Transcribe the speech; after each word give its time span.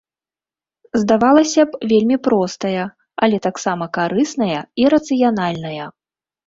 Здавалася 1.01 1.65
б, 1.73 1.91
вельмі 1.93 2.17
простая, 2.29 2.85
але 3.27 3.37
таксама 3.49 3.85
карысная 4.01 4.59
і 4.85 4.93
рацыянальная. 4.97 5.85